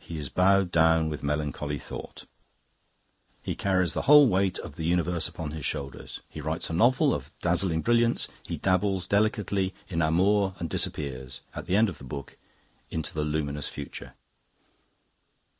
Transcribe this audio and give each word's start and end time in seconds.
He 0.00 0.16
is 0.16 0.28
bowed 0.28 0.70
down 0.70 1.08
with 1.08 1.24
melancholy 1.24 1.80
thought; 1.80 2.26
he 3.42 3.56
carries 3.56 3.94
the 3.94 4.02
whole 4.02 4.28
weight 4.28 4.60
of 4.60 4.76
the 4.76 4.84
universe 4.84 5.26
upon 5.26 5.50
his 5.50 5.66
shoulders. 5.66 6.20
He 6.28 6.40
writes 6.40 6.70
a 6.70 6.72
novel 6.72 7.12
of 7.12 7.32
dazzling 7.40 7.82
brilliance; 7.82 8.28
he 8.44 8.58
dabbles 8.58 9.08
delicately 9.08 9.74
in 9.88 10.00
Amour 10.00 10.54
and 10.60 10.70
disappears, 10.70 11.40
at 11.52 11.66
the 11.66 11.74
end 11.74 11.88
of 11.88 11.98
the 11.98 12.04
book, 12.04 12.36
into 12.92 13.12
the 13.12 13.24
luminous 13.24 13.66
Future." 13.66 14.14